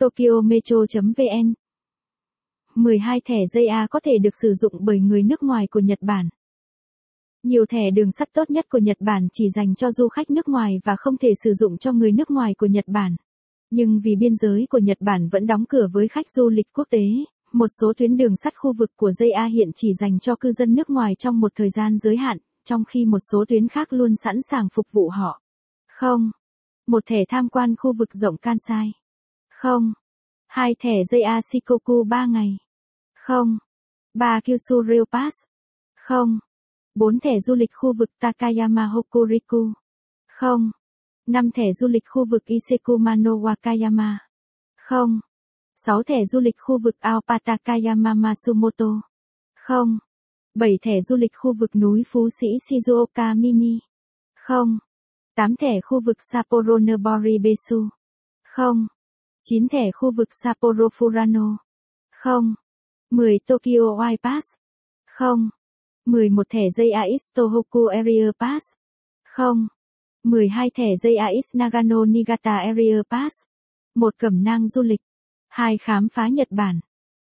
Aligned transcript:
Tokyo 0.00 0.40
Metro.vn 0.44 1.54
12 2.74 3.20
thẻ 3.24 3.36
JA 3.54 3.86
có 3.90 4.00
thể 4.00 4.12
được 4.22 4.30
sử 4.42 4.54
dụng 4.54 4.72
bởi 4.80 5.00
người 5.00 5.22
nước 5.22 5.42
ngoài 5.42 5.66
của 5.70 5.80
Nhật 5.80 5.98
Bản. 6.02 6.28
Nhiều 7.42 7.66
thẻ 7.66 7.90
đường 7.90 8.12
sắt 8.12 8.28
tốt 8.32 8.50
nhất 8.50 8.66
của 8.68 8.78
Nhật 8.78 8.96
Bản 9.00 9.28
chỉ 9.32 9.44
dành 9.50 9.74
cho 9.74 9.92
du 9.92 10.08
khách 10.08 10.30
nước 10.30 10.48
ngoài 10.48 10.80
và 10.84 10.96
không 10.98 11.16
thể 11.16 11.28
sử 11.44 11.52
dụng 11.54 11.78
cho 11.78 11.92
người 11.92 12.12
nước 12.12 12.30
ngoài 12.30 12.54
của 12.58 12.66
Nhật 12.66 12.84
Bản. 12.88 13.16
Nhưng 13.70 14.00
vì 14.00 14.16
biên 14.16 14.36
giới 14.36 14.66
của 14.70 14.78
Nhật 14.78 14.96
Bản 15.00 15.28
vẫn 15.28 15.46
đóng 15.46 15.64
cửa 15.68 15.88
với 15.92 16.08
khách 16.08 16.30
du 16.30 16.48
lịch 16.48 16.66
quốc 16.72 16.88
tế, 16.90 17.04
một 17.52 17.68
số 17.80 17.92
tuyến 17.96 18.16
đường 18.16 18.36
sắt 18.36 18.52
khu 18.56 18.72
vực 18.72 18.90
của 18.96 19.10
JA 19.10 19.48
hiện 19.48 19.70
chỉ 19.74 19.88
dành 20.00 20.18
cho 20.18 20.36
cư 20.36 20.52
dân 20.52 20.74
nước 20.74 20.90
ngoài 20.90 21.14
trong 21.18 21.40
một 21.40 21.52
thời 21.54 21.70
gian 21.70 21.98
giới 21.98 22.16
hạn, 22.16 22.38
trong 22.64 22.84
khi 22.84 23.04
một 23.04 23.20
số 23.32 23.44
tuyến 23.48 23.68
khác 23.68 23.92
luôn 23.92 24.16
sẵn 24.16 24.40
sàng 24.50 24.68
phục 24.74 24.86
vụ 24.92 25.08
họ. 25.08 25.42
Không. 25.88 26.30
Một 26.86 27.06
thẻ 27.06 27.18
tham 27.28 27.48
quan 27.48 27.74
khu 27.76 27.92
vực 27.92 28.08
rộng 28.14 28.36
Kansai. 28.36 28.92
Không. 29.62 29.92
Hai 30.46 30.74
thẻ 30.78 31.04
dây 31.10 31.22
Asikoku 31.22 32.04
3 32.04 32.26
ngày. 32.26 32.58
Không. 33.14 33.58
Ba 34.14 34.40
Kyushu 34.44 34.82
Rail 34.88 35.02
Pass. 35.12 35.36
Không. 35.96 36.38
Bốn 36.94 37.20
thẻ 37.20 37.40
du 37.40 37.54
lịch 37.54 37.70
khu 37.72 37.92
vực 37.92 38.10
Takayama 38.20 38.86
Hokuriku. 38.86 39.72
Không. 40.28 40.70
Năm 41.26 41.50
thẻ 41.50 41.72
du 41.72 41.88
lịch 41.88 42.02
khu 42.06 42.24
vực 42.24 42.44
Isekumano 42.44 43.30
Wakayama. 43.30 44.16
Không. 44.76 45.20
6 45.76 46.02
thẻ 46.02 46.24
du 46.24 46.40
lịch 46.40 46.56
khu 46.58 46.78
vực 46.78 46.94
Aopatakayama 46.98 48.14
Masumoto. 48.14 49.00
Không. 49.54 49.98
7 50.54 50.78
thẻ 50.82 51.00
du 51.00 51.16
lịch 51.16 51.32
khu 51.34 51.52
vực 51.52 51.76
núi 51.76 52.02
Phú 52.06 52.28
Sĩ 52.40 52.46
Shizuoka 52.68 53.40
Mini. 53.40 53.78
Không. 54.34 54.78
8 55.34 55.56
thẻ 55.56 55.80
khu 55.80 56.00
vực 56.00 56.16
Sapporo 56.32 56.78
Nobori 56.78 57.38
Besu. 57.38 57.88
Không. 58.44 58.86
9 59.50 59.68
thẻ 59.68 59.90
khu 59.90 60.10
vực 60.10 60.28
Sapporo 60.42 60.88
Furano. 60.98 61.56
0. 62.24 62.54
10 63.10 63.38
Tokyo 63.46 63.98
Y 64.10 64.16
Pass. 64.22 64.46
0. 65.18 65.50
11 66.06 66.42
thẻ 66.48 66.68
JAX 66.76 67.18
Tohoku 67.34 67.86
Area 67.86 68.32
Pass. 68.38 68.64
0. 69.36 69.68
12 70.24 70.70
thẻ 70.74 70.84
JAX 71.02 71.40
Nagano 71.54 72.04
Niigata 72.04 72.58
Area 72.58 73.02
Pass. 73.10 73.34
1 73.94 74.18
cẩm 74.18 74.44
nang 74.44 74.68
du 74.68 74.82
lịch. 74.82 75.00
2 75.48 75.78
khám 75.78 76.08
phá 76.08 76.28
Nhật 76.28 76.48
Bản. 76.50 76.80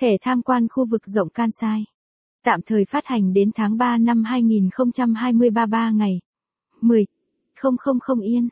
Thẻ 0.00 0.16
tham 0.20 0.42
quan 0.42 0.68
khu 0.68 0.86
vực 0.86 1.06
rộng 1.06 1.28
Kansai. 1.28 1.84
Tạm 2.44 2.60
thời 2.66 2.84
phát 2.84 3.06
hành 3.06 3.32
đến 3.32 3.50
tháng 3.54 3.76
3 3.76 3.98
năm 3.98 4.24
2023 4.24 5.66
3 5.66 5.90
ngày. 5.90 6.20
10. 6.80 7.06
000 7.62 8.20
yên. 8.20 8.48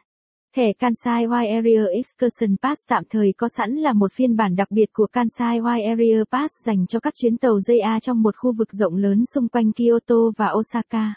Thẻ 0.57 0.73
Kansai 0.79 1.27
Wide 1.27 1.55
Area 1.55 1.85
Excursion 1.93 2.57
Pass 2.63 2.83
tạm 2.89 3.05
thời 3.11 3.33
có 3.37 3.49
sẵn 3.49 3.75
là 3.75 3.93
một 3.93 4.13
phiên 4.13 4.37
bản 4.37 4.57
đặc 4.57 4.71
biệt 4.71 4.93
của 4.93 5.07
Kansai 5.07 5.61
Wide 5.61 5.89
Area 5.89 6.25
Pass 6.33 6.55
dành 6.67 6.87
cho 6.87 7.01
các 7.01 7.15
chuyến 7.17 7.37
tàu 7.37 7.59
JA 7.59 8.01
trong 8.01 8.23
một 8.23 8.35
khu 8.37 8.53
vực 8.53 8.69
rộng 8.73 8.97
lớn 8.97 9.25
xung 9.35 9.49
quanh 9.49 9.73
Kyoto 9.73 10.17
và 10.37 10.47
Osaka. 10.59 11.15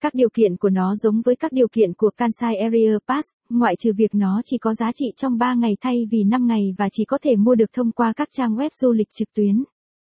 Các 0.00 0.14
điều 0.14 0.28
kiện 0.34 0.56
của 0.56 0.68
nó 0.68 0.94
giống 0.96 1.22
với 1.22 1.36
các 1.36 1.52
điều 1.52 1.68
kiện 1.68 1.94
của 1.94 2.10
Kansai 2.16 2.56
Area 2.56 2.98
Pass, 3.08 3.28
ngoại 3.50 3.74
trừ 3.78 3.92
việc 3.96 4.14
nó 4.14 4.42
chỉ 4.44 4.58
có 4.58 4.74
giá 4.74 4.90
trị 4.94 5.06
trong 5.16 5.38
3 5.38 5.54
ngày 5.54 5.76
thay 5.80 6.06
vì 6.10 6.24
5 6.24 6.46
ngày 6.46 6.74
và 6.78 6.88
chỉ 6.92 7.04
có 7.04 7.18
thể 7.22 7.36
mua 7.36 7.54
được 7.54 7.72
thông 7.72 7.92
qua 7.92 8.12
các 8.16 8.28
trang 8.30 8.56
web 8.56 8.70
du 8.72 8.92
lịch 8.92 9.08
trực 9.18 9.28
tuyến. 9.34 9.64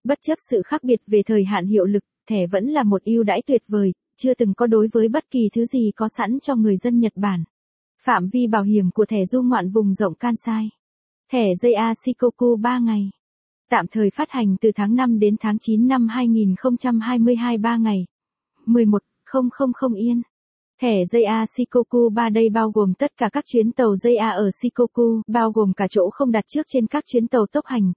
Bất 0.04 0.18
chấp 0.26 0.38
sự 0.50 0.62
khác 0.64 0.84
biệt 0.84 1.00
về 1.06 1.22
thời 1.26 1.44
hạn 1.44 1.66
hiệu 1.66 1.84
lực, 1.84 2.04
thẻ 2.28 2.46
vẫn 2.46 2.66
là 2.66 2.82
một 2.82 3.02
ưu 3.04 3.22
đãi 3.22 3.42
tuyệt 3.46 3.62
vời, 3.68 3.92
chưa 4.16 4.34
từng 4.34 4.54
có 4.54 4.66
đối 4.66 4.88
với 4.92 5.08
bất 5.08 5.30
kỳ 5.30 5.48
thứ 5.54 5.64
gì 5.64 5.90
có 5.96 6.08
sẵn 6.18 6.40
cho 6.40 6.56
người 6.56 6.76
dân 6.76 6.98
Nhật 6.98 7.12
Bản. 7.16 7.44
Phạm 8.04 8.28
vi 8.28 8.46
bảo 8.46 8.62
hiểm 8.62 8.90
của 8.90 9.04
thẻ 9.06 9.24
du 9.26 9.42
ngoạn 9.42 9.70
vùng 9.70 9.94
rộng 9.94 10.14
Kansai. 10.14 10.68
Thẻ 11.32 11.44
JA 11.62 11.94
Shikoku 12.04 12.56
3 12.56 12.78
ngày. 12.78 13.10
Tạm 13.70 13.86
thời 13.90 14.10
phát 14.10 14.30
hành 14.30 14.56
từ 14.60 14.70
tháng 14.74 14.94
5 14.94 15.18
đến 15.18 15.36
tháng 15.40 15.56
9 15.60 15.88
năm 15.88 16.08
2022 16.08 17.58
3 17.58 17.76
ngày. 17.76 18.06
11 18.66 19.02
000 19.32 19.94
yên. 19.94 20.22
Thẻ 20.80 20.94
JA 21.12 21.46
Shikoku 21.56 22.08
3 22.14 22.28
đây 22.28 22.48
bao 22.50 22.70
gồm 22.70 22.94
tất 22.94 23.10
cả 23.16 23.28
các 23.32 23.44
chuyến 23.46 23.72
tàu 23.72 23.94
JA 23.94 24.34
ở 24.36 24.50
Shikoku, 24.62 25.22
bao 25.26 25.52
gồm 25.52 25.72
cả 25.72 25.86
chỗ 25.90 26.10
không 26.10 26.32
đặt 26.32 26.44
trước 26.46 26.66
trên 26.68 26.86
các 26.86 27.04
chuyến 27.06 27.28
tàu 27.28 27.46
tốc 27.52 27.66
hành. 27.66 27.92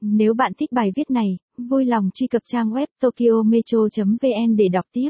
Nếu 0.00 0.34
bạn 0.34 0.52
thích 0.58 0.72
bài 0.72 0.92
viết 0.96 1.10
này, 1.10 1.38
vui 1.58 1.84
lòng 1.84 2.10
truy 2.14 2.26
cập 2.26 2.42
trang 2.44 2.70
web 2.70 2.86
tokyometro.vn 3.00 4.56
để 4.56 4.68
đọc 4.68 4.86
tiếp. 4.92 5.08